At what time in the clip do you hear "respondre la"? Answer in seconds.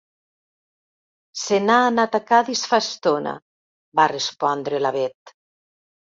4.13-4.93